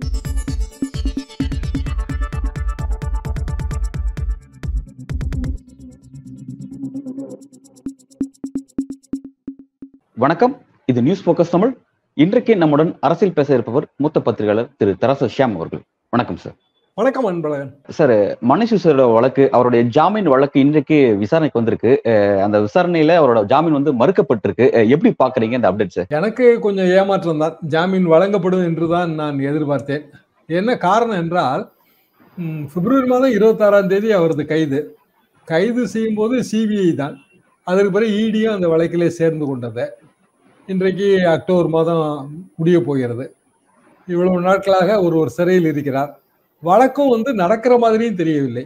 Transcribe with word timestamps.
இது 10.85 11.01
news 11.01 11.29
focus 11.29 11.49
Tamil. 11.49 11.77
இன்றைக்கு 12.13 12.57
நம்முடன் 12.57 12.97
அரசியல் 12.99 13.33
பேச 13.33 13.53
இருப்பவர் 13.53 13.87
மூத்த 13.97 14.21
பத்திரிகையாளர் 14.21 14.71
திரு 14.77 14.95
தராசு 15.01 15.29
ஷியாம் 15.37 15.55
அவர்கள். 15.55 15.83
வணக்கம் 16.09 16.37
சார் 16.37 16.55
வணக்கம் 16.99 17.27
அன்பழகன். 17.29 17.69
சார் 17.97 18.13
மணிஷ் 18.49 18.71
சிசோட 18.71 19.03
வழக்கு 19.13 19.43
அவருடைய 19.57 19.81
ஜாமீன் 19.95 20.27
வழக்கு 20.33 20.57
இன்றைக்கு 20.63 20.97
விசாரணைக்கு 21.21 21.59
வந்திருக்கு. 21.59 21.91
அந்த 22.45 22.57
விசாரணையில 22.65 23.15
அவரோட 23.19 23.41
ஜாமீன் 23.51 23.77
வந்து 23.77 23.91
மறுக்கப்பட்டிருக்கு. 24.01 24.65
எப்படி 24.95 25.11
பாக்குறீங்க 25.21 25.57
இந்த 25.59 25.69
அப்டேட் 25.69 25.95
சார்? 25.95 26.09
எனக்கு 26.19 26.45
கொஞ்சம் 26.65 26.89
ஏமாற்றம் 26.97 27.41
தான். 27.43 27.55
ஜாமீன் 27.75 28.11
வழங்கப்படும் 28.13 28.65
என்றுதான் 28.69 29.11
நான் 29.21 29.39
எதிர்பார்த்தேன். 29.49 30.03
என்ன 30.59 30.77
காரணம் 30.87 31.19
என்றால் 31.23 31.63
பிப்ரவரி 32.73 33.09
மாதம் 33.13 33.35
இருபத்தாறாம் 33.37 33.91
தேதி 33.93 34.11
அவரது 34.19 34.45
கைது. 34.53 34.81
கைது 35.47 35.83
செய்யும்போது 35.95 36.37
சிபிஐ 36.51 36.91
தான். 37.03 37.15
அதற்கு 37.67 37.93
பிறகு 37.97 38.15
இடியும் 38.27 38.55
அந்த 38.57 38.69
வழக்கிலே 38.75 39.11
சேர்ந்து 39.19 39.47
கொண்டது. 39.51 39.85
இன்றைக்கு 40.67 41.09
அக்டோபர் 41.35 41.75
மாதம் 41.77 42.03
முடிய 42.59 42.79
போகிறது. 42.89 43.27
இவ்வளவு 44.07 44.47
நாட்களாக 44.49 44.99
ஒரு 45.05 45.15
ஒரு 45.23 45.31
சிறையில் 45.37 45.69
இருக்கிறார். 45.75 46.11
வழக்கம் 46.63 47.13
வந்து 47.15 47.31
நடக்கிற 47.43 47.73
மாதிரியும் 47.83 48.19
தெரியவில்லை. 48.21 48.63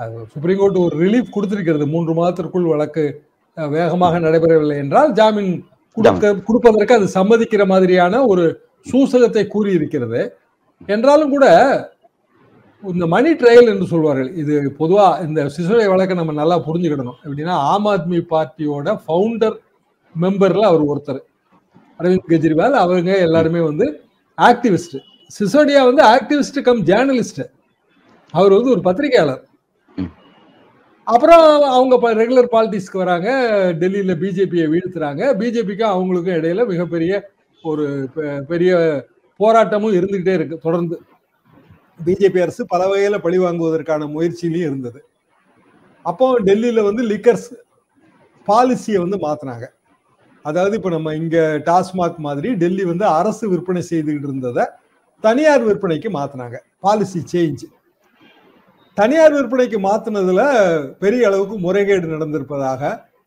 அது 0.00 0.14
சுப்ரீம் 0.32 0.60
கோர்ட் 0.60 0.78
ஒரு 0.84 0.94
ரிலீஃப் 1.04 1.34
கொடுத்திருக்கிறது. 1.34 1.84
மூன்று 1.94 2.12
மாதத்திற்குள் 2.18 2.70
வழக்கு 2.72 3.04
வேகமாக 3.56 4.18
நடைபெறவில்லை 4.24 4.76
என்றால் 4.82 5.12
ஜாமீன் 5.18 5.52
கொடுக்க 5.96 6.32
கொடுப்பதற்கு 6.48 6.96
அது 6.98 7.06
சம்மதிக்கிற 7.18 7.62
மாதிரியான 7.72 8.20
ஒரு 8.32 8.44
சூசகத்தை 8.90 9.44
கூறியிருக்கிறது. 9.54 10.20
என்றாலும் 10.94 11.32
கூட 11.34 11.46
இந்த 12.84 13.06
மணி 13.14 13.30
ட்ரையல் 13.38 13.70
என்று 13.72 13.86
சொல்வார்கள் 13.92 14.28
இது 14.42 14.54
பொதுவா 14.80 15.06
இந்த 15.26 15.46
சிசுரை 15.54 15.86
வழக்கை 15.92 16.16
நம்ம 16.18 16.34
நல்லா 16.40 16.56
புரிஞ்சுக்கிடணும். 16.66 17.18
எப்படின்னா 17.24 17.54
ஆம் 17.70 17.88
ஆத்மி 17.92 18.18
பார்ட்டியோட 18.32 18.94
ஃபவுண்டர் 19.04 19.56
மெம்பர்ல 20.14 20.68
அவர் 20.72 20.84
ஒருத்தர். 20.90 21.20
அரவிந்த் 22.00 22.30
கெஜ்ரிவால் 22.32 22.76
அவங்க 22.84 23.16
எல்லாருமே 23.26 23.60
வந்து 23.70 23.86
ஆக்டிவிஸ்ட் 24.38 24.96
சிசோடியா 25.38 25.94
வந்து 25.94 26.02
ஆக்டிவிஸ்ட் 26.02 26.62
கம் 26.62 26.84
ஜேர்னலிஸ்ட் 26.84 27.50
அவர் 28.30 28.52
வந்து 28.52 28.70
ஒரு 28.70 28.80
பத்திரிகையாளர். 28.80 29.46
அப்புறம் 31.04 31.62
அவங்க 31.62 32.14
ரெகுலர் 32.14 32.46
பாலிடிக்ஸ்க்கு 32.52 32.96
வராங்க. 32.96 33.30
டெல்லியில 33.78 34.14
பிஜேபியை 34.16 34.68
வீழ்த்துறாங்க. 34.68 35.36
பிஜேபிக்கும் 35.36 35.90
அவங்களுக்கும் 35.90 36.34
இடையில 36.34 36.66
மிகப்பெரிய 36.66 37.30
ஒரு 37.62 38.08
பெ- 38.16 38.40
பெரிய 38.40 39.04
போராட்டமும் 39.38 39.94
இருந்துகிட்டே 39.94 40.32
இருக்கு 40.32 40.58
தொடர்ந்து. 40.58 41.00
பிஜேபி 42.04 42.40
அரசு 42.40 42.66
பல 42.66 42.94
வகையில 42.94 43.18
பழி 43.18 43.38
வாங்குவதற்கான 43.38 44.06
முயற்சியிலையும் 44.06 44.56
இருந்தது. 44.56 45.04
அப்போ 46.02 46.40
டெல்லியில 46.40 46.82
வந்து 46.82 47.02
லிக்கர்ஸ் 47.02 47.54
பாலிசியை 48.46 49.08
வந்து 49.08 49.16
மாத்தினாங்க. 49.16 49.66
அதாவது 50.42 50.76
இப்ப 50.76 50.88
நம்ம 50.88 51.14
இங்க 51.14 51.62
டாஸ்மாக் 51.64 52.16
மாதிரி 52.16 52.54
டெல்லி 52.54 52.84
வந்து 52.84 53.06
அரசு 53.06 53.48
விற்பனை 53.48 53.86
செய்துகிட்டு 53.90 54.22
இருந்ததை 54.22 54.64
தனியார் 55.24 55.66
விற்பனைக்கு 55.66 56.08
மாத்தினாங்க. 56.16 56.56
பாலிசி 56.84 57.20
சேஞ்ச் 57.32 57.64
தனியார் 58.98 59.34
விற்பனைக்கு 59.36 59.78
மாத்தினதுல 59.88 60.42
பெரிய 61.02 61.26
அளவுக்கு 61.28 61.56
முறைகேடு 61.66 62.06
நடந்திருப்பதாக 62.14 62.82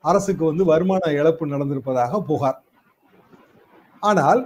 அரசுக்கு 0.10 0.44
வந்து 0.50 0.64
வருமான 0.72 1.12
இழப்பு 1.20 1.54
நடந்திருப்பதாக 1.54 2.22
புகார். 2.30 2.60
ஆனால் 4.10 4.42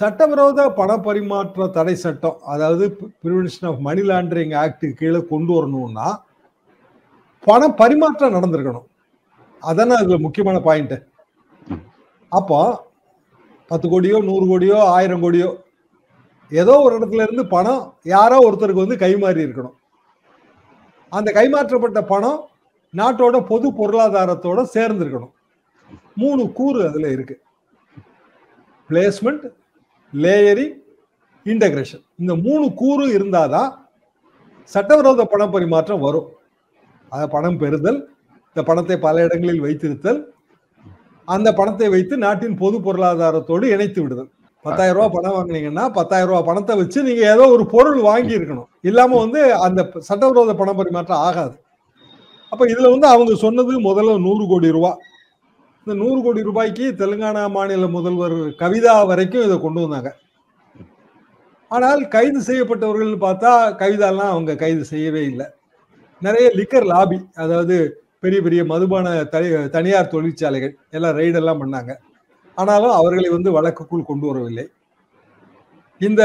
சட்டவிரோத 0.00 0.60
பண 0.80 0.90
பரிமாற்ற 1.06 1.66
தடை 1.76 1.94
சட்டம் 2.02 2.38
அதாவது 2.52 2.84
prevention 3.22 3.68
of 3.70 3.82
money 3.86 4.02
laundering 4.10 4.54
act 4.62 4.88
கீழே 5.00 5.20
கொண்டு 5.32 5.52
வரணும்னா 5.56 6.08
பண 7.48 7.68
பரிமாற்றம் 7.80 8.36
நடந்திருக்கணும். 8.36 8.86
அதானே 9.62 9.94
அதுல 10.02 10.18
முக்கியமான 10.26 10.58
பாயிண்ட் 10.68 10.96
அப்போ 12.32 12.60
பத்து 13.70 13.86
கோடியோ 13.92 14.18
நூறு 14.30 14.46
கோடியோ 14.52 14.78
ஆயிரம் 14.96 15.22
கோடியோ 15.24 15.50
ஏதோ 16.60 16.74
ஒரு 16.84 16.94
இடத்துல 16.98 17.24
இருந்து 17.26 17.44
பணம் 17.54 17.82
யாரோ 18.14 18.36
ஒருத்தருக்கு 18.46 18.84
வந்து 18.84 19.02
கைமாறி 19.04 19.40
இருக்கணும். 19.44 19.76
அந்த 21.12 21.28
கைமாற்றப்பட்ட 21.38 22.00
பணம் 22.12 22.40
நாட்டோட 22.94 23.36
பொது 23.50 23.68
பொருளாதாரத்தோட 23.78 24.60
சேர்ந்திருக்கணும் 24.74 25.32
மூணு 26.22 26.42
கூறு 26.58 26.80
அதுல 26.88 27.10
இருக்கு. 27.14 27.36
பிளேஸ்மெண்ட் 28.90 29.46
லேயரிங் 30.12 30.76
இன்டகிரேஷன் 31.46 32.02
இந்த 32.22 32.32
மூணு 32.46 32.66
கூறு 32.80 33.04
இருந்தாதான் 33.16 33.70
சட்டவிரோத 34.74 35.24
பண 35.32 35.42
பரிமாற்றம் 35.54 36.04
வரும். 36.06 36.28
அதை 37.12 37.24
பணம் 37.36 37.58
பெறுதல் 37.62 37.98
இந்த 38.48 38.62
பணத்தை 38.68 38.96
பல 39.06 39.24
இடங்களில் 39.26 39.64
வைத்திருத்தல் 39.64 40.20
அந்த 41.28 41.48
பணத்தை 41.58 41.88
வைத்து 41.94 42.14
நாட்டின் 42.26 42.56
பொது 42.62 42.76
பொருளாதாரத்தோடு 42.86 43.64
இணைத்து 43.74 44.00
விடுதல். 44.02 44.30
பத்தாயிரம் 44.64 44.96
ரூபா 44.96 45.06
பணம் 45.14 45.36
வாங்குனீங்கன்னா 45.36 45.84
பத்தாயிரம் 45.98 46.30
ரூபா 46.30 46.40
பணத்தை 46.48 46.74
வச்சு 46.80 46.98
நீங்க 47.06 47.22
ஏதோ 47.34 47.44
ஒரு 47.54 47.64
பொருள் 47.74 48.00
வாங்கி 48.10 48.34
இருக்கணும் 48.38 48.68
இல்லாம 48.88 49.18
வந்து 49.24 49.40
அந்த 49.66 49.80
சட்டவிரோத 50.08 50.54
பண 50.60 50.72
பரிமாற்றம் 50.80 51.22
ஆகாது. 51.28 51.56
அப்ப 52.52 52.62
இதுல 52.72 52.90
வந்து 52.94 53.08
அவங்க 53.14 53.32
சொன்னது 53.44 53.80
முதல்ல 53.88 54.14
நூறு 54.26 54.44
கோடி 54.52 54.70
ரூபா. 54.76 54.92
இந்த 55.86 55.94
நூறு 56.02 56.18
கோடி 56.24 56.40
ரூபாய்க்கு 56.48 56.86
தெலுங்கானா 57.00 57.42
மாநில 57.56 57.86
முதல்வர் 57.96 58.36
கவிதா 58.62 58.94
வரைக்கும் 59.10 59.46
இதை 59.46 59.56
கொண்டு 59.64 59.80
வந்தாங்க. 59.84 60.10
ஆனால் 61.70 62.02
கைது 62.14 62.40
செய்யப்பட்டவர்கள் 62.48 63.12
பார்த்தா 63.26 63.52
கவிதாலாம் 63.82 64.32
அவங்க 64.34 64.52
கைது 64.62 64.84
செய்யவே 64.92 65.22
இல்லை. 65.30 65.46
நிறைய 66.22 66.48
லிக்கர் 66.60 66.88
லாபி 66.92 67.18
அதாவது 67.44 67.76
பெரிய 68.24 68.40
பெரிய 68.46 68.62
மதுபான 68.72 69.06
தனி 69.34 69.48
தனியார் 69.76 70.12
தொழிற்சாலைகள் 70.14 70.74
எல்லாம் 70.96 71.16
ரைடெல்லாம் 71.20 71.62
பண்ணாங்க. 71.62 71.92
ஆனாலும் 72.58 72.94
அவர்களை 72.98 73.28
வந்து 73.36 73.50
வழக்குக்குள் 73.56 74.08
கொண்டு 74.10 74.26
வரவில்லை. 74.30 74.64
இந்த 76.00 76.22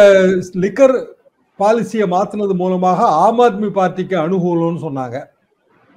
லிக்கர் 0.63 0.95
பாலிசியை 1.59 2.05
மாற்றினது 2.13 2.55
மூலமாக 2.61 2.99
ஆம் 3.25 3.41
ஆத்மி 3.45 3.69
பார்ட்டிக்கு 3.77 4.15
அனுகூலம்னு 4.25 4.81
சொன்னாங்க. 4.87 5.17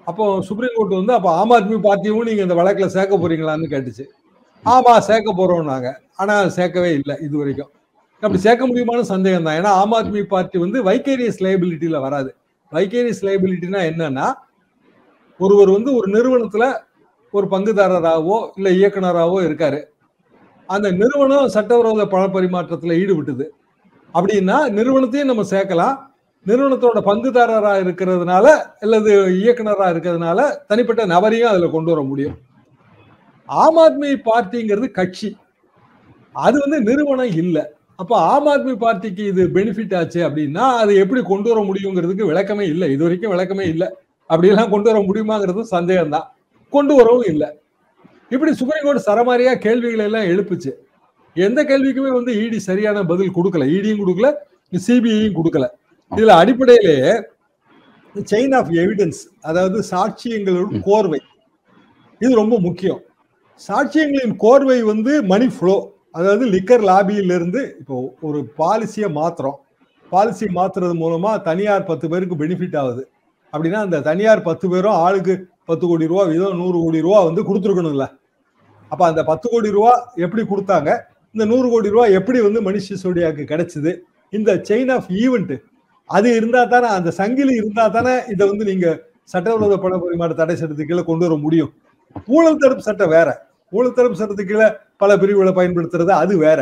அப்போ 0.06 0.24
சுப்ரீம் 0.48 0.76
கோர்ட் 0.76 1.00
வந்து 1.00 1.14
அப்போ 1.16 1.30
ஆம் 1.40 1.52
ஆத்மி 1.56 1.76
பார்ட்டியும் 1.86 2.28
நீங்கள் 2.28 2.46
இந்த 2.46 2.56
வழக்கில் 2.60 2.94
சேர்க்க 2.96 3.22
போறீங்களான்னு 3.22 3.72
கேட்டுச்சு. 3.72 4.04
ஆமா 4.64 4.92
சேர்க்க 5.08 5.40
போறோம்னாங்க. 5.40 5.88
ஆனால் 6.22 6.54
சேர்க்கவே 6.56 6.90
இல்லை 6.98 7.14
இது 7.26 7.34
வரைக்கும் 7.40 7.70
அப்படி 8.22 8.40
சேர்க்க 8.46 8.68
முடியுமான 8.70 9.04
சந்தேகம் 9.12 9.46
தான். 9.46 9.58
ஏன்னா 9.60 9.70
ஆம் 9.82 9.94
ஆத்மி 9.98 10.22
பார்ட்டி 10.32 10.56
வந்து 10.64 10.78
வைக்கேரியஸ் 10.88 11.38
லைபிலிட்டியில் 11.46 12.02
வராது. 12.06 12.30
வைக்கேரியஸ் 12.72 13.22
லைபிலிட்டினா 13.28 13.80
என்னன்னா 13.90 14.26
ஒருவர் 15.40 15.70
வந்து 15.76 15.90
ஒரு 15.98 16.08
நிறுவனத்தில் 16.16 16.68
ஒரு 17.34 17.46
பங்குதாரராகவோ 17.54 18.36
இல்லை 18.58 18.70
இயக்குனராகவோ 18.78 19.38
இருக்காரு. 19.46 19.80
அந்த 20.74 20.88
நிறுவனம் 21.00 21.52
சட்டவிரோத 21.54 22.04
பண 22.12 22.22
பரிமாற்றத்தில் 22.34 22.98
ஈடுபட்டது. 23.02 23.44
அப்படின்னா 24.14 24.56
நிறுவனத்தையும் 24.76 25.30
நம்ம 25.30 25.44
சேர்க்கலாம். 25.54 25.96
நிறுவனத்தோட 26.46 26.98
பங்குதாரராக 27.08 27.80
இருக்கிறதுனால 27.84 28.46
அல்லது 28.84 29.10
இயக்குனராக 29.40 29.88
இருக்கிறதுனால 29.94 30.40
தனிப்பட்ட 30.70 31.02
நபரையும் 31.14 31.50
அதில் 31.50 31.74
கொண்டு 31.74 31.90
வர 31.92 32.02
முடியும். 32.10 32.36
ஆம் 33.48 33.78
ஆத்மி 33.84 34.10
பார்ட்டிங்கிறது 34.28 34.88
கட்சி. 34.98 35.28
அது 36.34 36.56
வந்து 36.64 36.78
நிறுவனம் 36.88 37.36
இல்லை. 37.42 37.64
அப்போ 38.02 38.14
ஆம் 38.32 38.48
ஆத்மி 38.52 38.74
பார்ட்டிக்கு 38.84 39.24
இது 39.32 39.42
பெனிஃபிட் 39.56 39.96
ஆச்சு 40.00 40.20
அப்படின்னா 40.26 40.66
அது 40.82 40.92
எப்படி 41.02 41.22
கொண்டு 41.32 41.48
வர 41.52 41.60
முடியுங்கிறதுக்கு 41.70 42.30
விளக்கமே 42.30 42.66
இல்லை. 42.74 42.88
இது 42.94 43.02
வரைக்கும் 43.06 43.32
விளக்கமே 43.34 43.66
இல்லை. 43.74 43.88
அப்படியெல்லாம் 44.30 44.72
கொண்டு 44.74 44.88
வர 44.90 45.00
முடியுமாங்கிறது 45.08 45.62
சந்தேகம் 45.76 46.14
தான் 46.16 46.28
கொண்டு 46.72 46.94
வரவும் 47.00 47.28
இல்லை. 47.32 47.48
இப்படி 48.34 48.52
சுப்ரீம் 48.60 48.86
கோர்ட் 48.86 49.06
சரமாரியா 49.08 49.52
கேள்விகளை 49.64 50.04
எல்லாம் 50.08 50.28
எழுப்புச்சு. 50.32 50.70
எந்த 51.36 51.60
கேள்விக்குமே 51.70 52.10
வந்து 52.18 52.32
இடி 52.44 52.58
சரியான 52.68 53.04
பதில் 53.10 53.36
கொடுக்கல. 53.36 53.66
இடியும் 53.76 54.00
கொடுக்கல 54.02 54.28
சிபிஐயும் 54.86 55.36
கொடுக்கல. 55.38 55.66
இதுல 56.12 56.34
அடிப்படையிலேயே 56.42 57.12
செயின் 58.30 58.54
ஆஃப் 58.58 58.70
எவிடன்ஸ் 58.82 59.20
அதாவது 59.48 59.78
சாட்சியங்களோட 59.90 60.80
கோர்வை. 60.88 61.20
இது 62.20 62.32
ரொம்ப 62.42 62.54
முக்கியம். 62.66 63.00
சாட்சியங்களின் 63.68 64.34
கோர்வை 64.44 64.78
வந்து 64.92 65.12
மணி 65.32 65.48
ஃப்ளோ 65.56 65.76
அதாவது 66.18 66.44
லிக்கர் 66.54 66.84
லாபியிலிருந்து 66.90 67.60
இப்போ 67.80 67.96
ஒரு 68.28 68.38
பாலிசியை 68.60 69.08
மாத்துறோம். 69.18 69.58
பாலிசி 70.12 70.46
மாத்துறது 70.58 70.94
மூலமா 71.02 71.32
தனியார் 71.48 71.88
பத்து 71.90 72.06
பேருக்கு 72.12 72.40
பெனிஃபிட் 72.42 72.78
ஆகுது. 72.82 73.02
அப்படின்னா 73.52 73.80
அந்த 73.86 74.00
தனியார் 74.08 74.48
பத்து 74.48 74.66
பேரும் 74.72 74.98
ஆளுக்கு 75.04 75.34
பத்து 75.70 75.84
கோடி 75.90 76.10
ரூபா 76.12 76.24
வீதம் 76.30 76.58
நூறு 76.60 76.78
கோடி 76.84 77.00
ரூபா 77.06 77.20
வந்து 77.28 77.42
கொடுத்துருக்கணும்ல. 77.48 78.06
அப்ப 78.92 79.02
அந்த 79.10 79.22
பத்து 79.30 79.46
கோடி 79.52 79.68
ரூபா 79.76 79.92
எப்படி 80.24 80.42
கொடுத்தாங்க? 80.52 80.90
இந்த 81.34 81.44
நூறு 81.50 81.66
கோடி 81.72 81.88
ரூபா 81.94 82.06
எப்படி 82.18 82.38
வந்து 82.46 82.60
மணிஷ் 82.68 82.88
சிசோடியாவுக்கு 82.90 83.44
கிடைச்சது? 83.52 83.92
இந்த 84.32 84.50
செயின் 84.68 84.90
ஆஃப் 84.96 85.08
ஈவெண்ட் 85.24 85.54
அது 86.10 86.28
இருந்தா 86.38 86.62
தானே 86.72 86.88
அந்த 86.98 87.10
சங்கிலி 87.20 87.54
இருந்தா 87.60 87.84
தானே 87.96 88.14
இதை 88.32 88.44
வந்து 88.50 88.64
நீங்க 88.70 88.86
சட்டவிரோத 89.32 89.74
பண 89.84 89.94
பரிமாற்ற 90.04 90.34
தடை 90.40 90.54
சட்டத்துக்கு 90.60 90.92
கீழே 90.92 91.02
கொண்டு 91.08 91.24
வர 91.26 91.34
முடியும். 91.44 91.70
ஊழல் 92.36 92.60
தடுப்பு 92.62 92.82
சட்டம் 92.86 93.12
வேற. 93.16 93.28
ஊழல் 93.72 93.96
தடுப்பு 93.98 94.18
சட்டத்துக்கு 94.20 94.52
கீழே 94.52 94.68
பல 95.02 95.10
பிரிவுகளை 95.22 95.52
பயன்படுத்துறது 95.58 96.12
அது 96.22 96.34
வேற. 96.46 96.60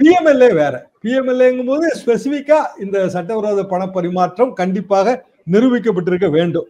பிஎம்எல்ஏ 0.00 0.48
வேற. 0.60 0.74
பிஎம்எல்ஏங்கும் 1.02 1.70
போது 1.72 1.86
ஸ்பெசிபிக்கா 2.00 2.60
இந்த 2.84 2.96
சட்டவிரோத 3.16 3.62
பண 3.72 3.82
பரிமாற்றம் 3.96 4.52
கண்டிப்பாக 4.60 5.16
நிரூபிக்கப்பட்டிருக்க 5.52 6.28
வேண்டும். 6.36 6.68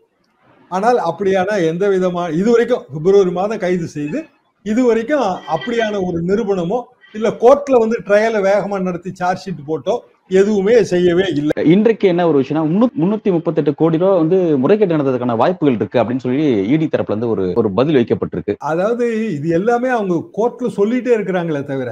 ஆனால் 0.71 0.99
அப்படியான 1.11 1.51
எந்த 1.71 1.85
விதமான 1.95 2.33
இது 2.41 2.49
வரைக்கும் 2.55 2.85
பிப்ரவரி 2.95 3.33
மாதம் 3.39 3.63
கைது 3.65 3.87
செய்து 3.97 4.19
இதுவரைக்கும் 4.69 5.37
அப்படியான 5.57 6.07
ஒரு 6.07 6.25
நிரூபணமோ 6.25 6.83
இல்ல 7.13 7.29
கோர்ட்ல 7.29 7.79
வந்து 7.79 8.03
ட்ரையலை 8.05 8.41
வேகமா 8.43 8.81
நடத்தி 8.81 9.15
சார்ஜ் 9.15 9.49
ஷீட் 9.49 9.65
போட்டோ 9.67 10.05
எதுவுமே 10.29 10.83
செய்யவே 10.83 11.23
இல்லை. 11.27 11.51
இன்றைக்கு 11.65 12.09
என்ன 12.09 12.29
ஒரு 12.29 12.41
விஷயம்னா 12.41 12.67
முன்னூ- 12.67 12.97
முன்னூத்தி 13.01 13.31
முப்பத்தெட்டு 13.31 13.75
கோடி 13.75 13.97
ரூபாய் 13.97 14.19
வந்து 14.19 14.59
முறைகேடு 14.59 14.97
நடந்ததுக்கான 14.97 15.37
வாய்ப்புகள் 15.37 15.75
இருக்கு 15.75 15.99
அப்படின்னு 15.99 16.19
சொல்லி 16.19 16.69
இடி 16.69 16.89
தரப்புல 16.93 17.05
இருந்து 17.07 17.29
ஒரு 17.29 17.53
ஒரு 17.55 17.71
பதில் 17.71 17.95
வைக்கப்பட்டிருக்கு. 17.95 18.55
அதாவது 18.59 19.35
இது 19.35 19.49
எல்லாமே 19.49 19.89
அவங்க 19.89 20.15
கோர்ட்ல 20.37 20.67
சொல்லிட்டே 20.77 21.13
இருக்கிறாங்களே 21.19 21.65
தவிர 21.65 21.91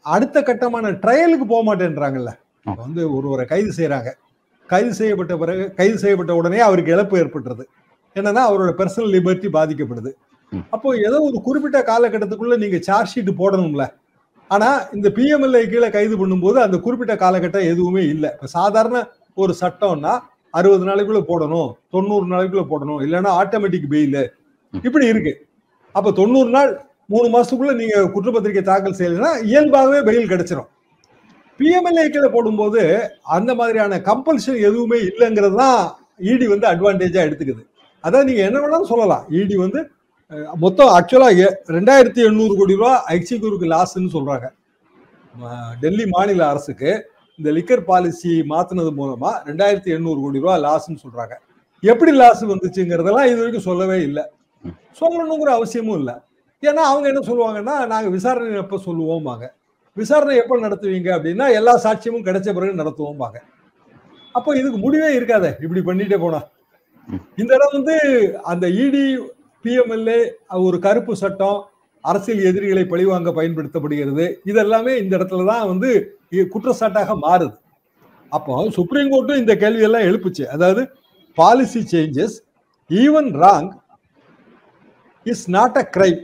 அடுத்த 0.00 0.42
கட்டமான 0.42 0.90
ட்ரையலுக்கு 0.90 1.44
போக 1.48 1.76
மாட்டேன்றாங்கல்ல. 1.76 2.28
வந்து 2.76 3.14
ஒருவரை 3.14 3.46
கைது 3.46 3.72
செய்யறாங்க. 3.76 4.10
கைது 4.66 4.94
செய்யப்பட்ட 4.94 5.36
பிறகு 5.36 5.74
கைது 5.74 5.98
செய்யப்பட்ட 5.98 6.34
உடனே 6.34 6.58
அவருக்கு 6.58 6.92
இழப்பு 6.92 7.16
ஏற்பட்டுறது 7.16 7.64
என்னன்னா 8.14 8.42
அவரோட 8.50 8.72
பர்சனல் 8.76 9.12
லிபர்ட்டி 9.12 9.48
பாதிக்கப்படுது. 9.52 10.12
அப்போ 10.72 10.88
ஏதோ 11.06 11.18
ஒரு 11.28 11.38
குறிப்பிட்ட 11.44 11.78
காலகட்டத்துக்குள்ள 11.88 12.56
நீங்க 12.58 12.78
சார்ஜ் 12.86 13.12
ஷீட் 13.12 13.30
போடணும்ல. 13.38 13.84
ஆனா 14.50 14.68
இந்த 14.94 15.08
பிஎம்எல்ஏ 15.16 15.62
கீழே 15.68 15.88
கைது 15.90 16.14
பண்ணும்போது 16.20 16.58
அந்த 16.62 16.76
குறிப்பிட்ட 16.78 17.14
காலகட்டம் 17.16 17.68
எதுவுமே 17.70 18.02
இல்லை. 18.14 18.30
இப்ப 18.36 18.50
சாதாரண 18.56 18.96
ஒரு 19.36 19.52
சட்டம்னா 19.60 20.12
அறுபது 20.54 20.84
நாளைக்குள்ள 20.88 21.20
போடணும் 21.28 21.70
தொண்ணூறு 21.94 22.26
நாளைக்குள்ள 22.32 22.64
போடணும் 22.72 23.00
இல்லைன்னா 23.04 23.30
ஆட்டோமேட்டிக் 23.40 23.88
பெயில் 23.92 24.20
இப்படி 24.74 25.06
இருக்கு. 25.06 25.32
அப்ப 25.94 26.12
தொண்ணூறு 26.12 26.50
நாள் 26.50 26.70
மூணு 27.08 27.26
மாசத்துக்குள்ள 27.28 27.72
நீங்க 27.80 27.96
குற்றப்பத்திரிக்கை 28.14 28.64
தாக்கல் 28.64 28.98
செய்யலைன்னா 28.98 29.30
இயல்பாகவே 29.48 30.00
பெயில் 30.08 30.30
கிடைச்சிரும். 30.30 30.68
பிஎம்எல்ஏ 31.60 32.04
கீழே 32.08 32.28
போடும்போது 32.28 32.82
அந்த 33.36 33.50
மாதிரியான 33.54 33.98
கம்பல்ஷன் 34.06 34.60
எதுவுமே 34.68 34.98
இல்லைங்கிறது 35.08 35.56
தான் 35.58 35.80
இடி 36.30 36.46
வந்து 36.46 36.66
அட்வான்டேஜா 36.66 37.20
எடுத்துக்குது. 37.26 37.62
அதான் 38.04 38.26
நீங்க 38.28 38.42
என்ன 38.48 38.58
வேணாலும் 38.62 38.90
சொல்லலாம். 38.92 39.24
இடி 39.40 39.56
வந்து 39.56 39.80
அஹ், 39.82 40.01
மொத்தம் 40.62 40.90
ஆக்சுவலாக 40.96 41.46
ரெண்டாயிரத்தி 41.76 42.20
எண்ணூறு 42.28 42.52
கோடி 42.58 42.74
ரூபா 42.80 42.92
எக்ஸிக்யூருக்கு 43.14 43.66
லாஸ்ன்னு 43.72 44.12
சொல்றாங்க. 44.16 44.46
டெல்லி 45.82 46.04
மாநில 46.12 46.42
அரசுக்கு 46.52 46.90
இந்த 47.38 47.48
லிக்கர் 47.56 47.82
பாலிசி 47.88 48.32
மாத்தினது 48.52 48.90
மூலமா 49.00 49.30
ரெண்டாயிரத்தி 49.48 49.90
எண்ணூறு 49.96 50.18
கோடி 50.24 50.42
ரூபா 50.44 50.54
லாஸ்ன்னு 50.66 51.02
சொல்றாங்க. 51.04 51.34
எப்படி 51.82 52.12
லாஸ் 52.20 52.42
வந்துச்சுங்கிறதெல்லாம் 52.52 53.28
இது 53.30 53.40
வரைக்கும் 53.40 53.68
சொல்லவே 53.68 53.98
இல்லை. 54.08 54.24
சொல்லணுங்கிற 55.00 55.50
அவசியமும் 55.58 55.98
இல்லை. 56.00 56.14
ஏன்னா 56.62 56.82
அவங்க 56.92 57.06
என்ன 57.12 57.22
சொல்லுவாங்கன்னா 57.28 57.76
நாங்கள் 57.92 58.14
விசாரணை 58.16 58.58
எப்போ 58.64 58.78
சொல்லுவோம்பாங்க. 58.86 59.44
விசாரணை 59.96 60.34
எப்போ 60.42 60.54
நடத்துவீங்க 60.66 61.10
அப்படின்னா 61.16 61.46
எல்லா 61.58 61.74
சாட்சியமும் 61.84 62.26
கிடைச்ச 62.28 62.48
பிறகு 62.58 62.80
நடத்துவோம்பாங்க. 62.82 63.38
அப்போ 64.34 64.50
இதுக்கு 64.60 64.78
முடிவே 64.84 65.08
இருக்காதே 65.18 65.50
இப்படி 65.64 65.80
பண்ணிட்டே 65.88 66.18
போனா. 66.24 66.40
இந்த 67.40 67.50
இடம் 67.56 67.74
வந்து 67.76 67.96
அந்த 68.52 68.66
இடி 68.82 69.04
பிஎம்எல்ஏ 69.64 70.18
ஒரு 70.68 70.78
கருப்பு 70.86 71.14
சட்டம் 71.22 71.58
அரசியல் 72.04 72.46
எதிரிகளை 72.50 72.84
பழிவாங்க 72.92 73.30
பயன்படுத்தப்படுகிறது. 73.38 74.24
இதெல்லாமே 74.50 74.92
இந்த 75.02 75.12
இடத்துல 75.18 75.44
தான் 75.52 75.68
வந்து 75.72 75.90
குற்றச்சாட்டாக 76.54 77.14
மாறுது. 77.26 77.54
அப்போ 78.32 78.54
சுப்ரீம் 78.76 79.10
கோர்ட்டும் 79.12 79.40
இந்த 79.42 79.54
கேள்வியெல்லாம் 79.62 80.08
எழுப்புச்சு. 80.08 80.44
அதாவது 80.54 80.82
policy 81.38 81.80
changes 81.92 82.36
even 82.90 83.30
wrong 83.42 83.70
is 85.26 85.44
not 85.56 85.78
a 85.82 85.84
crime 85.96 86.20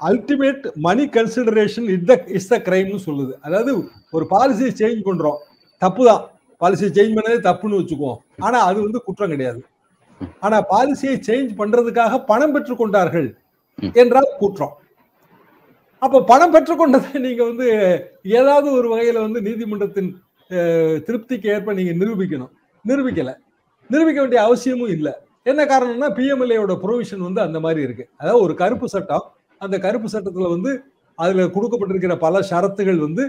ultimate 0.00 0.64
money 0.86 1.04
consideration 1.16 1.86
it 1.94 2.06
the 2.10 2.14
is 2.38 2.50
the 2.52 2.56
கிரைம்னு 2.66 3.00
சொல்லுது. 3.08 3.32
அதாவது 3.46 3.70
ஒரு 4.16 4.24
பாலிசியை 4.34 4.72
சேஞ்ச் 4.80 5.00
பண்றோம். 5.08 5.38
தப்பு 5.82 6.02
தான். 6.10 6.22
பாலிசியை 6.60 6.90
சேஞ்ச் 6.98 7.16
பண்ணதே 7.16 7.38
தப்புன்னு 7.48 7.80
வச்சுக்குவோம். 7.80 8.18
ஆனா 8.46 8.58
அது 8.68 8.78
வந்து 8.86 9.00
குற்றம் 9.06 9.32
கிடையாது. 9.34 9.60
ஆனா 10.40 10.58
பாலிசியை 10.72 11.16
சேஞ்ச் 11.28 11.50
பண்றதுக்காக 11.60 12.18
பணம் 12.30 12.54
பெற்றுக்கொண்டார்கள் 12.54 13.28
என்றால் 14.02 14.30
குற்றம். 14.38 14.74
அப்ப 16.02 16.22
பணம் 16.30 16.54
பெற்றுக்கொண்டதை 16.54 17.18
நீங்க 17.26 17.42
வந்து 17.50 17.66
ஏதாவது 18.38 18.68
ஒரு 18.78 18.88
வகையில 18.94 19.20
வந்து 19.26 19.40
நீதிமன்றத்தின் 19.46 20.10
திருப்திக்கு 21.06 21.46
ஏற்ப 21.54 21.72
நீங்க 21.78 21.92
நிரூபிக்கணும். 22.02 22.52
நிரூபிக்கல. 22.84 23.30
நிரூபிக்க 23.90 24.18
வேண்டிய 24.20 24.40
அவசியமும் 24.48 24.92
இல்லை. 24.96 25.12
என்ன 25.50 25.62
காரணம்னா 25.64 26.08
பிஎம்எல்ஏயோட 26.18 26.74
ப்ரொவிஷன் 26.84 27.24
வந்து 27.28 27.40
அந்த 27.46 27.58
மாதிரி 27.64 27.80
இருக்கு. 27.86 28.04
அதாவது 28.20 28.42
ஒரு 28.44 28.54
கருப்பு 28.62 28.86
சட்டம் 28.94 29.24
அந்த 29.60 29.76
கருப்பு 29.84 30.08
சட்டத்துல 30.14 30.48
வந்து 30.54 30.70
அதுல 31.18 31.44
கொடுக்கப்பட்டிருக்கிற 31.56 32.14
பல 32.24 32.40
ஷரத்துகள் 32.50 32.98
வந்து 33.06 33.24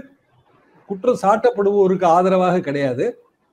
குற்றம் 0.88 1.22
சாட்டப்படுவோருக்கு 1.22 2.06
ஆதரவாக 2.16 2.60
கிடையாது. 2.60 3.04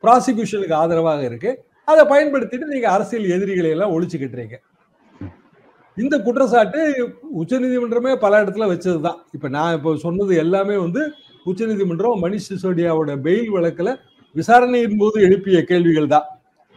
ப்ராசிக்யூஷனுக்கு 0.03 0.75
ஆதரவாக 0.83 1.21
இருக்கு. 1.29 1.51
அதை 1.87 2.03
பயன்படுத்திட்டு 2.13 2.71
நீங்க 2.73 2.87
அரசியல் 2.91 3.33
எதிரிகளை 3.35 3.69
எல்லாம் 3.75 3.93
ஒழிச்சு 3.95 4.17
கட்டுறீங்க 4.21 4.57
இந்த 5.97 6.15
குற்றச்சாட்டு 6.19 6.79
உச்சநீதிமன்றமே 7.41 8.13
பல 8.23 8.39
இடத்துல 8.43 8.65
வச்சதுதான். 8.71 9.19
இப்ப 9.35 9.47
நான் 9.47 9.75
இப்போ 9.75 9.91
சொன்னது 10.05 10.33
எல்லாமே 10.43 10.75
வந்து 10.77 11.01
உச்சநீதிமன்றம் 11.45 12.23
மணிஷ் 12.23 12.47
சிசோடியாவோட 12.49 13.11
பெயில் 13.27 13.53
வழக்குல 13.55 13.91
விசாரணையின் 14.35 14.97
போது 15.01 15.17
எழுப்பிய 15.27 15.59
கேள்விகள் 15.69 16.11
தான். 16.13 16.25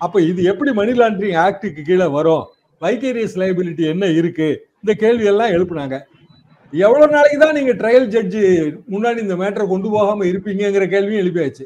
அப்ப 0.01 0.21
இது 0.31 0.41
எப்படி 0.51 0.73
மணி 0.73 0.93
லாண்டரிங் 1.01 1.39
ஆக்டுக்கு 1.47 1.83
கீழே 1.89 2.07
வரும்? 2.17 2.45
வைகேரியஸ் 2.83 3.37
லைபிலிட்டி 3.43 3.85
என்ன 3.93 4.07
இருக்கு? 4.19 4.49
இந்த 4.83 4.93
கேள்வி 5.03 5.27
எல்லாம் 5.33 5.55
எழுப்புனாங்க. 5.57 5.97
எவ்வளவு 6.73 7.13
நாளைக்கு 7.15 7.39
தான் 7.45 7.57
நீங்க 7.59 7.73
ட்ரையல் 7.81 8.09
ஜட்ஜு 8.15 8.43
முன்னாடி 8.95 9.19
இந்த 9.27 9.37
மேட்டரை 9.43 9.67
கொண்டு 9.69 9.89
போகாம 9.95 10.25
இருப்பீங்கங்கிற 10.31 10.87
கேள்வியும் 10.95 11.23
எழுப்பியாச்சு. 11.25 11.65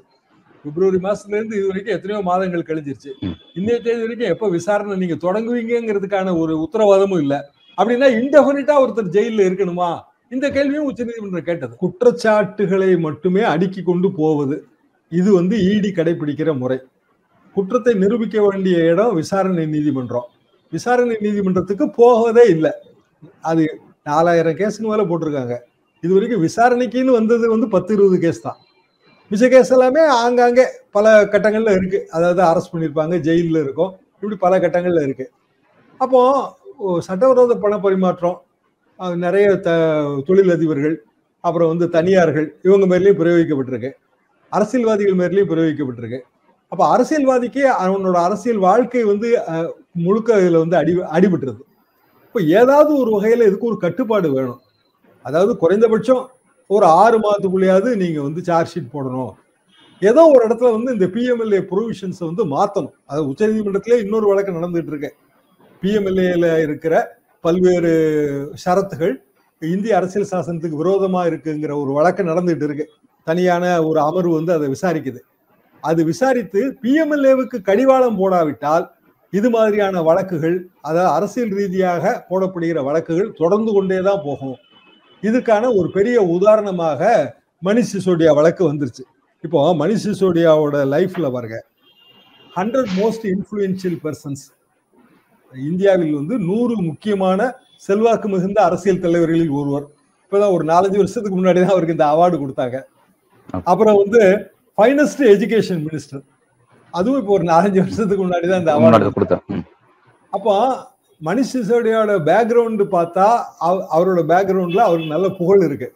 பிப்ரவரி 0.65 0.99
மாசத்துல 1.07 1.39
இருந்து 1.39 1.57
இது 1.59 1.67
வரைக்கும் 1.71 1.95
எத்தனையோ 1.97 2.21
மாதங்கள் 2.31 2.69
கழிஞ்சிருச்சு. 2.69 3.11
இன்னைய 3.59 3.77
தேதி 3.87 4.01
வரைக்கும் 4.05 4.33
எப்ப 4.35 4.49
விசாரணை 4.49 4.97
நீங்க 5.03 5.17
தொடங்குவீங்கிறதுக்கான 5.27 6.35
ஒரு 6.43 6.55
உத்தரவாதமும் 6.65 7.23
இல்ல. 7.25 7.35
அப்படின்னா 7.79 8.09
இன்டெஃபினிட்டா 8.21 8.75
ஒருத்தர் 8.85 9.13
ஜெயில 9.17 9.47
இருக்கணுமா? 9.49 9.91
இந்த 10.35 10.47
கேள்வியும் 10.51 10.89
உச்சநீதிமன்றம் 10.91 11.49
கேட்டது. 11.49 11.75
குற்றச்சாட்டுகளை 11.83 12.91
மட்டுமே 13.07 13.43
அடுக்கி 13.55 13.83
கொண்டு 13.83 14.09
போவது 14.21 14.57
இது 15.13 15.31
வந்து 15.39 15.57
ஈடி 15.71 15.91
கடைபிடிக்கிற 15.97 16.51
முறை. 16.59 16.79
குற்றத்தை 17.57 17.93
நிரூபிக்க 18.03 18.37
வேண்டிய 18.49 18.77
இடம் 18.93 19.15
விசாரணை 19.15 19.65
நீதிமன்றம். 19.67 20.29
விசாரணை 20.73 21.17
நீதிமன்றத்துக்கு 21.21 21.87
போகவே 22.01 22.45
இல்லை. 22.55 22.73
அது 23.51 23.65
நாலாயிரம் 24.11 24.57
கேஸுக்கு 24.61 24.89
மேல 24.93 25.03
போட்டிருக்காங்க. 25.11 25.57
இது 26.05 26.13
வரைக்கும் 26.15 26.45
விசாரணைக்குன்னு 26.47 27.19
வந்தது 27.19 27.45
வந்து 27.55 27.69
பத்து 27.75 27.91
இருபது 27.97 28.19
கேஸ் 28.25 28.47
தான். 28.47 28.59
மிச்ச 29.33 29.45
கேஸ் 29.53 29.71
எல்லாமே 29.75 30.03
ஆங்காங்கே 30.23 30.65
பல 30.97 31.07
கட்டங்களில் 31.33 31.77
இருக்கு. 31.79 31.99
அதாவது 32.17 32.41
அரெஸ்ட் 32.49 32.73
பண்ணியிருப்பாங்க 32.73 33.15
ஜெயிலில் 33.27 33.61
இருக்கும். 33.65 33.93
இப்படி 34.21 34.37
பல 34.45 34.59
கட்டங்களில் 34.65 35.05
இருக்கு. 35.07 35.27
அப்போ 36.01 36.21
சட்டவிரோத 37.07 37.55
பண 37.65 37.75
பரிமாற்றம் 37.85 38.37
நிறைய 39.25 39.47
த 39.67 39.71
தொழிலதிபர்கள் 40.29 40.97
அப்புறம் 41.45 41.71
வந்து 41.73 41.87
தனியார்கள் 41.97 42.49
இவங்க 42.67 42.87
மேலேயும் 42.93 43.19
பிரயோகிக்கப்பட்டிருக்கு. 43.21 43.91
அரசியல்வாதிகள் 44.53 45.17
மேலேயும் 45.23 45.51
பிரயோகிக்கப்பட்டிருக்கு. 45.53 46.21
அப்போ 46.73 46.85
அரசியல்வாதிக்கு 46.95 47.63
அவனோட 47.85 48.19
அரசியல் 48.27 48.61
வாழ்க்கை 48.69 49.03
வந்து 49.13 49.29
முழுக்க 50.05 50.39
இதில் 50.43 50.63
வந்து 50.65 50.77
அடி 50.83 50.93
அடிபட்டுருது. 51.17 51.63
இப்போ 52.27 52.41
ஏதாவது 52.61 52.93
ஒரு 53.03 53.11
வகையில் 53.17 53.49
இதுக்கு 53.49 53.71
ஒரு 53.71 53.79
கட்டுப்பாடு 53.87 54.29
வேணும். 54.37 54.61
அதாவது 55.25 55.53
குறைந்தபட்சம் 55.63 56.23
ஒரு 56.75 56.87
ஆறு 57.03 57.17
மாதத்துக்குள்ளேயாவது 57.25 57.91
நீங்க 58.03 58.19
வந்து 58.27 58.41
சார்ஜ் 58.49 58.73
ஷீட் 58.73 58.93
போடணும். 58.95 59.33
ஏதோ 60.03 60.23
ஒரு 60.35 60.43
இடத்துல 60.47 60.71
வந்து 60.77 60.93
இந்த 60.97 61.07
பிஎம்எல்ஏ 61.15 61.61
ப்ரொவிஷன்ஸை 61.73 62.25
வந்து 62.31 62.45
மாற்றணும் 62.55 62.95
அது 63.11 63.21
உச்சநீதிமன்றத்திலே 63.31 63.99
இன்னொரு 64.05 64.27
வழக்கு 64.31 64.57
நடந்துட்டு 64.59 64.93
இருக்கு. 64.93 65.11
பிஎம்எல்ஏல 65.83 66.47
இருக்கிற 66.67 66.95
பல்வேறு 67.45 67.93
ஷரத்துகள் 68.65 69.15
இந்திய 69.63 69.93
அரசியல் 69.99 70.31
சாசனத்துக்கு 70.33 70.81
விரோதமாக 70.83 71.29
இருக்குங்கிற 71.31 71.73
ஒரு 71.83 71.93
வழக்கு 71.99 72.23
நடந்துட்டு 72.31 72.67
இருக்கு. 72.69 72.87
தனியான 73.27 73.65
ஒரு 73.89 73.99
அமர்வு 74.09 74.33
வந்து 74.39 74.53
அதை 74.57 74.69
விசாரிக்குது. 74.75 75.21
அது 75.83 76.01
விசாரித்து 76.11 76.61
பிஎம்எல்ஏவுக்கு 76.83 77.59
கடிவாளம் 77.69 78.19
போடாவிட்டால் 78.21 78.85
இது 79.33 79.49
மாதிரியான 79.55 80.03
வழக்குகள் 80.09 80.57
அதாவது 80.89 81.11
அரசியல் 81.17 81.55
ரீதியாக 81.59 82.11
போடப்படுகிற 82.31 82.79
வழக்குகள் 82.89 83.31
தொடர்ந்து 83.41 83.71
கொண்டே 83.77 83.99
தான் 84.09 84.23
போகும். 84.27 84.57
இதுக்கான 85.23 85.65
ஒரு 85.79 85.89
பெரிய 85.91 86.17
உதாரணமாக 86.37 87.01
மணிஷ் 87.63 87.93
சிசோடியா 87.93 88.31
வழக்கு 88.35 88.63
வந்துருச்சு. 88.71 89.05
இப்போ 89.45 89.61
மணிஷ் 89.75 90.07
சிசோடியாவோட 90.07 90.77
லைஃப்ல 90.95 91.31
பாருங்க. 91.33 91.57
ஹண்ட்ரட் 92.53 92.93
மோஸ்ட் 92.99 93.25
இன்ஃப்ளூயன்ஷியல் 93.33 93.99
பர்சன்ஸ் 94.05 94.43
இந்தியாவில் 95.53 96.15
வந்து 96.15 96.35
நூறு 96.49 96.75
முக்கியமான 96.83 97.41
செல்வாக்கு 97.79 98.29
மிகுந்த 98.29 98.59
அரசியல் 98.63 99.03
தலைவர்களில் 99.05 99.55
ஒருவர். 99.61 99.87
இப்பதான் 100.23 100.55
ஒரு 100.57 100.65
நாலஞ்சு 100.65 100.99
வருஷத்துக்கு 100.99 101.37
முன்னாடி 101.39 101.59
தான் 101.61 101.75
அவருக்கு 101.75 101.97
இந்த 101.97 102.07
அவார்டு 102.13 102.37
கொடுத்தாங்க. 102.43 102.77
அப்புறம் 103.65 103.99
வந்து 104.03 104.21
ஃபைனஸ்ட் 104.79 105.23
எஜுகேஷன் 105.33 105.83
மினிஸ்டர் 105.87 106.23
அதுவும் 106.95 107.21
இப்போ 107.21 107.33
ஒரு 107.33 107.45
நாலஞ்சு 107.45 107.79
வருஷத்துக்கு 107.81 108.25
முன்னாடி 108.25 108.47
தான் 108.49 108.63
இந்த 108.63 108.73
அவார்டு 108.73 109.11
ம். 109.51 109.65
அப்போ 110.33 110.55
மணிஷ் 111.25 111.55
சிசோடியாவோட 111.55 112.19
பேக்ரவுண்டு 112.27 112.87
பார்த்தா 112.91 113.43
அவ- 113.59 113.87
அவரோட 113.99 114.23
பேக்ரவுண்ட்ல 114.29 114.79
அவருக்கு 114.79 115.11
நல்ல 115.11 115.29
புகழ் 115.29 115.65
இருக்கு. 115.65 115.95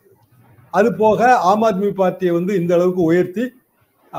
அது 0.70 0.94
போக 0.94 1.36
ஆம் 1.36 1.62
ஆத்மி 1.62 1.90
பார்ட்டியை 1.90 2.34
வந்து 2.34 2.60
இந்த 2.60 2.74
அளவுக்கு 2.74 3.02
உயர்த்தி 3.02 3.52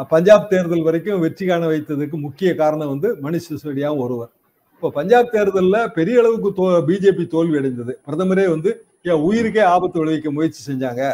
பஞ்சாப் 0.09 0.49
தேர்தல் 0.49 0.81
வரைக்கும் 0.81 1.19
வெற்றி 1.19 1.45
காண 1.45 1.67
வைத்ததுக்கு 1.67 2.19
முக்கிய 2.19 2.55
காரணம் 2.55 2.87
வந்து 2.87 3.15
மணிஷ் 3.15 3.49
சிசோடியாவும் 3.49 3.97
ஒருவர். 3.97 4.29
இப்போ 4.73 4.89
பஞ்சாப் 4.89 5.31
தேர்தலில் 5.31 5.91
பெரிய 5.93 6.19
அளவுக்கு 6.19 6.49
தோ 6.49 6.69
பிஜேபி 6.69 7.27
தோல்வி 7.27 7.57
அடைந்தது. 7.57 7.99
பிரதமரே 8.07 8.49
வந்து 8.49 8.85
என் 9.01 9.13
உயிருக்கே 9.13 9.61
ஆபத்து 9.61 9.99
விளைவிக்க 9.99 10.31
முயற்சி 10.31 10.73
செஞ்சாங்க. 10.73 11.11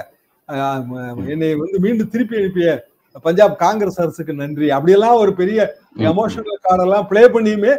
என்னை 1.27 1.55
வந்து 1.55 1.79
மீண்டும் 1.79 2.09
திருப்பி 2.09 2.37
அனுப்பிய 2.37 2.87
பஞ்சாப் 3.21 3.57
காங்கிரஸ் 3.57 4.01
அரசுக்கு 4.01 4.33
நன்றி. 4.33 4.69
அப்படியெல்லாம் 4.69 5.17
ஒரு 5.17 5.33
பெரிய 5.33 5.75
எமோஷனல் 5.97 6.57
கார்டெல்லாம் 6.69 7.07
ப்ளே 7.07 7.27
பண்ணியுமே 7.27 7.77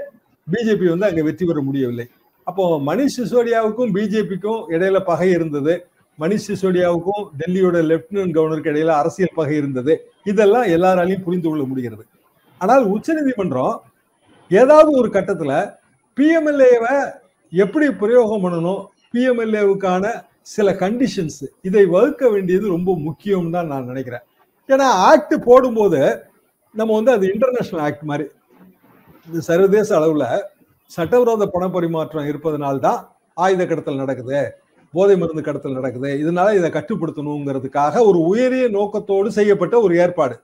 பிஜேபி 0.53 0.87
வந்து 0.89 1.07
அங்கே 1.07 1.23
வெற்றி 1.23 1.45
பெற 1.47 1.61
முடியவில்லை. 1.61 2.07
அப்போ 2.47 2.65
மணிஷ் 2.87 3.17
சிசோடியாவுக்கும் 3.17 3.93
பிஜேபிக்கும் 3.97 4.63
இடையில 4.75 4.99
பகை 5.11 5.29
இருந்தது. 5.31 5.75
மணிஷ் 6.19 6.49
சிசோடியாவுக்கும் 6.49 7.23
டெல்லியோட 7.41 7.77
லெப்டினன்ட் 7.91 8.37
கவர்னருக்கு 8.37 8.73
இடையில 8.73 8.93
அரசியல் 9.03 9.39
பகை 9.39 9.57
இருந்தது. 9.57 9.95
இதெல்லாம் 10.25 10.67
எல்லாராலையும் 10.77 11.25
புரிந்து 11.27 11.49
கொள்ள 11.49 11.65
முடிகிறது. 11.65 12.05
ஆனால் 12.61 12.85
உச்சநீதிமன்றம் 12.85 13.75
ஏதாவது 14.51 14.91
ஒரு 15.01 15.09
கட்டத்துல 15.09 15.53
பிஎம்எல்ஏவை 16.17 16.95
எப்படி 17.53 17.87
பிரயோகம் 18.03 18.45
பண்ணணும்? 18.45 18.83
பிஎம்எல்ஏவுக்கான 19.13 20.05
சில 20.55 20.71
கண்டிஷன்ஸ் 20.81 21.43
இதை 21.63 21.83
வகுக்க 21.87 22.25
வேண்டியது 22.31 22.67
ரொம்ப 22.69 22.91
முக்கியம் 22.99 23.51
தான் 23.51 23.67
நான் 23.67 23.91
நினைக்கிறேன். 23.91 24.25
ஏன்னா 24.69 24.87
ஆக்ட் 25.11 25.35
போடும்போது 25.45 26.01
நம்ம 26.75 26.95
வந்து 26.95 27.13
அது 27.17 27.25
இன்டர்நேஷனல் 27.35 27.85
ஆக்ட் 27.87 28.07
மாதிரி 28.11 28.25
சர்வதேச 29.49 29.89
அளவுல 29.99 30.25
சட்டவிரோத 30.91 31.45
பண 31.55 31.65
பரிமாற்றம் 31.75 32.29
இருப்பதனால்தான் 32.31 33.01
ஆயுத 33.37 33.63
கடத்தல் 33.67 34.03
நடக்குது 34.03 34.41
போதை 34.95 35.15
மருந்து 35.21 35.43
கடத்தல் 35.47 35.79
நடக்குது. 35.79 36.11
இதனால 36.23 36.49
இதை 36.59 36.69
கட்டுப்படுத்தணுங்கிறதுக்காக 36.75 38.03
ஒரு 38.09 38.19
உயரிய 38.31 38.65
நோக்கத்தோடு 38.77 39.29
செய்யப்பட்ட 39.39 39.75
ஒரு 39.85 39.95
ஏற்பாடு. 40.03 40.35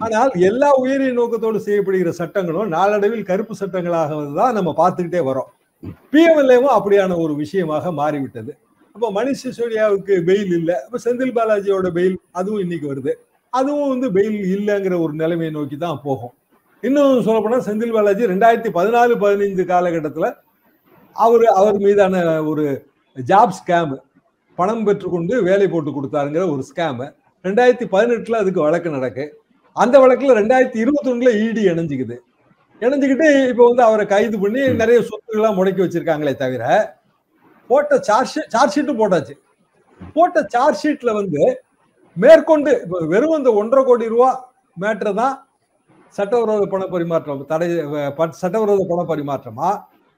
ஆனால் 0.00 0.32
எல்லா 0.48 0.70
உயரிய 0.82 1.10
நோக்கத்தோடு 1.18 1.58
செய்யப்படுகிற 1.66 2.10
சட்டங்களும் 2.20 2.72
நாளடைவில் 2.76 3.28
கருப்பு 3.30 3.54
சட்டங்களாக 3.60 4.18
தான் 4.40 4.56
நம்ம 4.58 4.74
பார்த்துக்கிட்டே 4.80 5.22
வரோம் 5.28 5.48
பிஎம்எல்ஏவும் 6.12 6.74
அப்படியான 6.78 7.16
ஒரு 7.24 7.32
விஷயமாக 7.42 7.92
மாறிவிட்டது. 8.00 8.52
அப்போ 8.94 9.08
மணிஷ் 9.18 9.42
சிசோடியாவுக்கு 9.44 10.14
பெயில் 10.28 10.52
இல்லை. 10.58 10.76
அப்போ 10.84 10.98
செந்தில் 11.06 11.34
பாலாஜியோட 11.38 11.88
பெயில் 11.98 12.16
அதுவும் 12.40 12.62
இன்னைக்கு 12.64 12.86
வருது. 12.92 13.12
அதுவும் 13.52 13.90
வந்து 13.94 14.08
பெயில் 14.16 14.38
இல்லைங்கிற 14.56 14.94
ஒரு 15.04 15.14
நிலைமையை 15.22 15.52
நோக்கி 15.56 15.76
தான் 15.86 16.00
போகும். 16.06 16.34
இன்னும் 16.82 17.22
சொல்ல 17.26 17.38
போனா 17.42 17.58
செந்தில் 17.66 17.94
பாலாஜி 17.96 18.24
ரெண்டாயிரத்தி 18.32 18.70
பதினாலு 18.78 19.14
பதினைந்து 19.22 19.64
காலகட்டத்தில் 19.70 20.28
அவர் 21.16 21.44
அவர் 21.60 21.78
மீதான 21.84 22.24
ஒரு 22.50 22.64
ஜாப் 23.16 23.54
ஸ்கேம் 23.58 23.94
பணம் 24.58 24.84
பெற்றுக்கொண்டு 24.86 25.34
வேலை 25.48 25.66
போட்டு 25.68 25.90
கொடுத்தாருங்கிற 25.96 26.44
ஒரு 26.54 26.62
ஸ்கேம் 26.70 27.00
ரெண்டாயிரத்தி 27.44 27.86
பதினெட்டுல 27.94 28.40
அதுக்கு 28.42 28.60
வழக்கு 28.66 28.90
நடக்கு. 28.96 29.24
அந்த 29.76 29.96
வழக்குல 30.02 30.36
ரெண்டாயிரத்தி 30.40 30.78
இருபத்தி 30.84 31.08
ஒண்ணுல 31.12 31.30
இடி 31.46 31.62
இணைஞ்சுக்குது. 31.70 32.16
இணைஞ்சுக்கிட்டு 32.82 33.28
இப்போ 33.50 33.64
வந்து 33.68 33.82
அவரை 33.88 34.04
கைது 34.06 34.36
பண்ணி 34.44 34.62
நிறைய 34.82 34.98
சொத்துக்கள்லாம் 35.08 35.58
முடக்கி 35.58 35.82
வச்சிருக்காங்களே 35.84 36.34
தவிர 36.42 36.64
போட்ட 37.70 37.98
சார்ஜ் 38.08 38.36
சார்ஜ் 38.54 38.74
ஷீட்டும் 38.76 39.00
போட்டாச்சு. 39.02 39.34
போட்ட 40.16 40.44
சார்ஜ் 40.54 40.82
ஷீட்ல 40.82 41.12
வந்து 41.20 41.42
மேற்கொண்டு 42.16 42.72
இப்ப 42.84 43.04
வெறும் 43.14 43.36
அந்த 43.38 43.50
ஒன்றரை 43.60 43.82
கோடி 43.84 44.12
ரூபா 44.14 44.30
மேட்டர் 44.80 45.18
தான் 45.22 45.34
சட்டவிரோத 46.18 46.64
பண 46.74 46.84
பரிமாற்றம் 46.94 47.44
தடை 47.52 47.68
சட்டவிரோத 48.42 48.82
பண 48.90 49.00
பரிமாற்றமா 49.12 49.70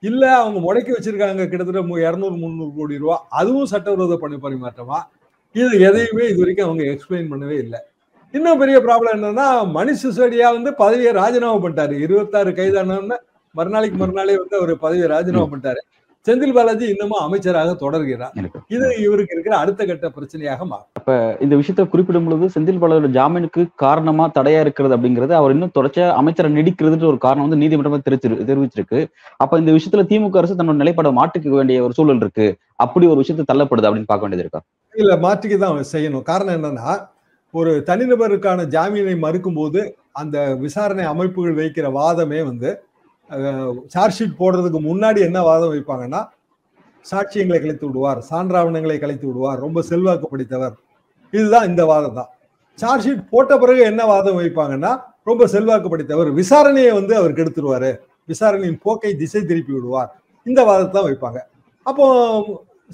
இல்ல 0.02 0.24
அவங்க 0.40 0.58
முடக்கி 0.66 0.92
வச்சிருக்காங்க 0.94 1.44
கிட்டத்தட்ட 1.50 2.00
இருநூறு 2.08 2.36
முந்நூறு 2.42 2.72
கோடி 2.78 2.98
ரூபா 3.02 3.16
அதுவும் 3.40 3.70
சட்டவிரோத 3.74 4.16
பண 4.24 4.36
பரிமாற்றமா 4.46 4.98
இது 5.54 5.74
எதையுமே 5.88 6.24
இது 6.30 6.40
வரைக்கும் 6.42 6.66
அவங்க 6.66 6.82
எக்ஸ்பிளைன் 6.92 7.30
பண்ணவே 7.30 7.56
இல்லை. 7.64 7.78
இன்னும் 8.34 8.60
பெரிய 8.62 8.78
ப்ராப்ளம் 8.86 9.14
என்னன்னா 9.16 9.46
மணிஷ் 9.76 10.02
சிசோடியா 10.04 10.48
வந்து 10.56 10.70
பதவியை 10.80 11.12
ராஜினாமா 11.18 11.58
பண்ணிட்டாரு. 11.64 11.94
இருபத்தாறு 12.06 12.50
கைதானோன்னு 12.58 13.16
மறுநாளைக்கு 13.54 13.98
மறுநாளே 14.02 14.34
வந்து 14.42 14.56
அவர் 14.58 14.72
பதவியை 14.84 15.06
ராஜினாமா 15.14 15.46
பண்ணிட்டாரு. 15.52 15.80
செந்தில் 16.26 16.54
பாலாஜி 16.56 16.86
இன்னமும் 16.92 17.22
அமைச்சராக 17.26 17.74
தொடர்கிறார். 17.84 18.34
இது 18.74 18.86
இவருக்கு 19.06 19.34
இருக்கிற 19.36 19.54
அடுத்த 19.62 19.84
கட்ட 19.90 20.08
பிரச்சனையாக 20.16 20.64
மாறும். 20.72 20.90
இப்ப 21.08 21.20
இந்த 21.44 21.54
விஷயத்தை 21.58 21.84
குறிப்பிடும் 21.92 22.26
பொழுது 22.26 22.46
செந்தில் 22.54 22.80
பாலாஜியோட 22.80 23.08
ஜாமீனுக்கு 23.16 23.60
காரணமா 23.82 24.24
தடையா 24.38 24.58
இருக்கிறது 24.64 24.94
அப்படிங்கிறது 24.96 25.32
அவர் 25.38 25.52
இன்னும் 25.54 25.72
தொடர்ச்சியா 25.76 26.06
அமைச்சரை 26.20 26.48
நீடிக்கிறதுன்ற 26.56 27.06
ஒரு 27.10 27.18
காரணம் 27.22 27.44
வந்து 27.46 27.58
நீதிமன்றம் 27.62 28.02
தெரிவிச்சிரு 28.06 28.34
தெரிவிச்சிருக்கு. 28.50 28.98
அப்ப 29.42 29.58
இந்த 29.62 29.70
விஷயத்துல 29.76 30.02
திமுக 30.10 30.38
அரசு 30.40 30.56
தன்னோட 30.58 30.78
நிலைப்பாடை 30.82 31.10
மாற்றிக்க 31.18 31.54
வேண்டிய 31.58 31.84
ஒரு 31.86 31.94
சூழல் 31.98 32.20
இருக்கு. 32.24 32.46
அப்படி 32.84 33.06
ஒரு 33.12 33.20
விஷயத்தை 33.22 33.44
தள்ளப்படுது 33.50 33.88
அப்படின்னு 33.88 34.10
பார்க்க 34.10 34.26
வேண்டியது 34.26 34.44
இருக்கா? 34.44 34.60
இல்ல 34.94 35.14
மாற்றிக்கு 35.24 35.56
தான் 35.62 35.78
செய்யணும். 35.92 36.24
காரணம் 36.30 36.56
என்னன்னா 36.58 36.90
ஒரு 37.54 37.72
தனிநபருக்கான 37.88 38.66
ஜாமீனை 38.74 39.14
மறுக்கும் 39.24 39.58
போது 39.60 39.82
அந்த 40.22 40.36
விசாரணை 40.64 41.06
அமைப்புகள் 41.12 41.56
வைக்கிற 41.60 41.88
வாதமே 41.98 42.42
வந்து 42.50 42.72
சார்ஜ் 43.94 44.18
ஷீட் 44.18 44.36
போடுறதுக்கு 44.42 44.82
முன்னாடி 44.90 45.22
என்ன 45.28 45.38
வாதம் 45.48 45.72
வைப்பாங்கன்னா 45.76 46.20
சாட்சியங்களை 47.06 47.60
கலைத்து 47.62 47.86
விடுவார் 47.88 48.20
சான்றாவணங்களை 48.30 48.98
கலைத்து 49.00 49.26
விடுவார் 49.30 49.64
ரொம்ப 49.66 49.82
செல்வாக்கு 49.90 50.28
படித்தவர். 50.34 50.76
இதுதான் 51.32 51.66
இந்த 51.70 51.82
வாதம் 51.90 52.18
தான். 52.20 52.30
சார்ஜ் 52.78 53.04
ஷீட் 53.06 53.22
போட்ட 53.32 53.52
பிறகு 53.62 53.82
என்ன 53.90 54.02
வாதம் 54.12 54.38
வைப்பாங்கன்னா 54.40 54.92
ரொம்ப 55.28 55.46
செல்வாக்கு 55.54 55.88
படித்தவர் 55.92 56.30
விசாரணையை 56.40 56.92
வந்து 56.98 57.14
அவர் 57.20 57.36
கெடுத்துருவாரு. 57.38 57.90
விசாரணையின் 58.32 58.80
போக்கை 58.84 59.12
திசை 59.22 59.40
திருப்பி 59.50 59.72
விடுவார். 59.76 60.10
இந்த 60.46 60.60
வாதத்தை 60.68 61.00
வைப்பாங்க. 61.08 61.38
அப்போ 61.86 62.04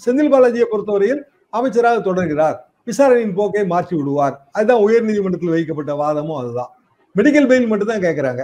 செந்தில் 0.04 0.32
பாலாஜியை 0.32 0.66
பொறுத்தவரையில் 0.72 1.22
அமைச்சராக 1.58 1.98
தொடர்கிறார். 2.08 2.56
விசாரணையின் 2.90 3.36
போக்கை 3.38 3.64
மாற்றி 3.72 3.94
விடுவார். 3.98 4.34
அதுதான் 4.56 4.82
உயர் 4.86 5.06
நீதிமன்றத்தில் 5.08 5.54
வைக்கப்பட்ட 5.56 5.92
வாதமும் 6.02 6.38
அதுதான். 6.40 6.70
மெடிக்கல் 7.16 7.48
பெயில் 7.50 7.70
மட்டும் 7.70 7.92
தான் 7.92 8.04
கேட்கறாங்க 8.06 8.42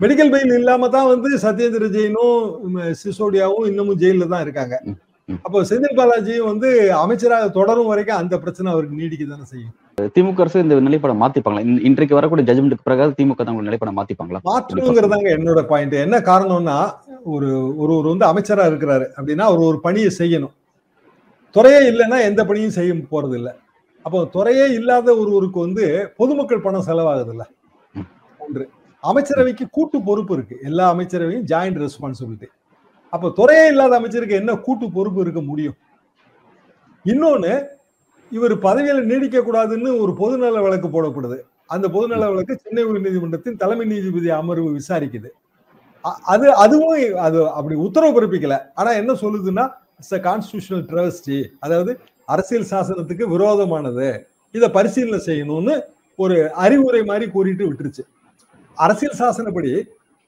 மெடிக்கல் 0.00 0.32
பெயில் 0.34 0.52
இல்லாம 0.58 0.88
தான் 0.96 1.08
வந்து 1.12 1.28
சத்யேந்திர 1.44 1.88
ஜெயினும் 1.94 2.76
சிசோடியாவும் 3.00 3.66
இன்னமும் 3.70 3.98
ஜெயில 4.02 4.26
தான் 4.32 4.44
இருக்காங்க. 4.46 4.74
அப்போ 5.46 5.58
செந்தில் 5.64 5.98
பாலாஜியும் 5.98 6.48
வந்து 6.50 6.68
அமைச்சராக 7.02 7.48
தொடரும் 7.58 7.90
வரைக்கும் 7.90 8.20
அந்த 8.22 8.34
பிரச்சனை 8.38 8.68
அவருக்கு 8.72 8.98
நீடிக்க 9.00 9.24
தானே 9.24 9.46
செய்யும். 9.52 9.72
திமுக 10.16 10.42
அரசு 10.44 10.62
இந்த 10.64 10.74
நிலைப்பாடை 10.80 11.14
மாத்திப்பாங்களா? 11.22 11.62
இன்றைக்கு 11.88 12.18
வரக்கூடிய 12.18 12.44
ஜட்மெண்ட்டுக்கு 12.48 12.86
பிறகு 12.88 13.14
திமுக 13.18 13.44
தங்களோட 13.48 13.66
நிலைப்பாடை 13.68 13.94
மாத்திப்பாங்களா? 13.98 14.40
மாற்றணுங்கிறதாங்க 14.50 15.30
என்னோட 15.38 15.62
பாயிண்ட் 15.62 15.96
என்ன 16.06 16.18
காரணம்னா 16.30 16.76
ஒரு 17.34 17.48
ஒருவர் 17.82 18.10
வந்து 18.12 18.26
அமைச்சரா 18.30 18.64
இருக்கிறாரு 18.70 19.06
அப்படின்னா 19.16 19.46
அவர் 19.50 19.68
ஒரு 19.70 19.80
பணியை 19.80 20.10
செய்யணும். 20.20 20.54
துறையே 21.56 21.80
இல்லைன்னா 21.90 22.18
எந்த 22.30 22.40
பணியும் 22.50 22.76
செய்ய 22.78 22.92
போறது 23.14 23.34
இல்லை 23.40 23.52
அப்போ 24.04 24.20
துறையே 24.36 24.64
இல்லாத 24.78 25.08
ஒருவருக்கு 25.16 25.58
வந்து 25.60 25.84
பொதுமக்கள் 26.16 26.64
பணம் 26.64 26.86
செலவாகுது 26.86 27.32
இல்ல. 27.34 27.44
ஒன்று. 28.40 28.64
அமைச்சரவைக்கு 29.02 29.64
கூட்டு 29.70 30.02
பொறுப்பு 30.02 30.34
இருக்கு. 30.34 30.56
எல்லா 30.68 30.84
அமைச்சரவையும் 30.94 31.46
ஜாயிண்ட் 31.52 31.80
ரெஸ்பான்சிபிலிட்டி 31.84 32.48
அப்போ 33.12 33.30
துறையே 33.30 33.66
இல்லாத 33.66 33.96
அமைச்சருக்கு 33.96 34.34
என்ன 34.34 34.56
கூட்டு 34.56 34.90
பொறுப்பு 34.90 35.20
இருக்க 35.20 35.40
முடியும்? 35.40 35.74
இன்னொன்னு 37.04 37.66
இவர் 38.30 38.58
பதவியில 38.58 39.02
நீடிக்க 39.02 39.38
கூடாதுன்னு 39.38 40.00
ஒரு 40.00 40.12
பொதுநல 40.12 40.62
வழக்கு 40.62 40.88
போடப்படுது 40.88 41.40
அந்த 41.66 41.88
பொதுநல 41.88 42.18
வழக்கு 42.18 42.56
சென்னை 42.56 42.84
உயர்நீதிமன்றத்தின் 42.84 43.56
தலைமை 43.56 43.86
நீதிபதி 43.86 44.30
அமர்வு 44.30 44.70
விசாரிக்குது. 44.70 45.26
அ- 46.04 46.18
அது 46.22 46.54
அதுவும் 46.54 47.16
அது 47.16 47.50
அப்படி 47.50 47.74
உத்தரவு 47.74 48.22
பிறப்பிக்கல. 48.22 48.60
ஆனா 48.74 48.90
என்ன 48.90 49.12
சொல்லுதுன்னா 49.12 49.70
இட்ஸ் 49.96 50.12
அ 50.12 50.18
கான்ஸ்டியூஷனல் 50.18 50.86
ட்ரவஸ்டி 50.86 51.48
அதாவது 51.60 52.00
அரசியல் 52.26 52.66
சாசனத்துக்கு 52.70 53.24
விரோதமானது. 53.24 54.26
இதை 54.52 54.68
பரிசீலனை 54.68 55.24
செய்யணும்னு 55.26 55.82
ஒரு 56.16 56.52
அறிவுரை 56.52 57.04
மாதிரி 57.04 57.30
கூறிட்டு 57.30 57.72
விட்டுருச்சு. 57.72 58.06
அரசியல் 58.74 59.14
சாசனப்படி 59.18 59.84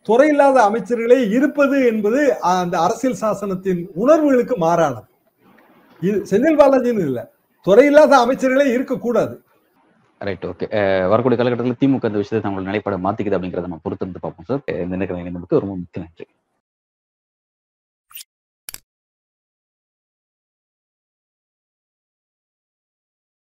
துறை 0.08 0.26
இல்லாத 0.32 0.56
அமைச்சர்களே 0.68 1.18
இருப்பது 1.36 1.76
என்பது 1.90 2.20
அந்த 2.52 2.74
அரசியல் 2.86 3.20
சாசனத்தின் 3.20 3.82
உணர்வுகளுக்கு 4.02 4.56
மாறானது. 4.64 5.08
இது 6.02 6.16
செந்தில் 6.30 6.60
பாலாஜின்னு 6.60 7.04
இல்லை. 7.08 7.24
துறை 7.66 7.86
இல்லாத 7.90 8.14
அமைச்சர்களே 8.24 8.66
இருக்கக்கூடாது. 8.76 9.34
ரைட் 10.26 10.46
ஓகே 10.50 10.66
வரக்கூடிய 11.12 11.38
காலகட்டத்தில் 11.38 11.80
திமுக 11.82 12.10
இந்த 12.10 12.20
விஷயத்தை 12.22 12.42
தங்களோட 12.44 12.68
நிலைப்பாடு 12.70 12.96
மாத்திக்குது 13.06 13.36
அப்படிங்கிறத 13.38 13.66
நம்ம 13.68 13.80
பொறுத்திருந்து 13.86 14.24
பார்ப்போம் 14.24 14.48
சார் 14.50 14.62
இந்த 14.84 14.96
நேரம் 15.02 15.46
ரொம்ப 15.64 15.74
முக்கிய 15.80 16.02
நன்றி. 16.04 16.26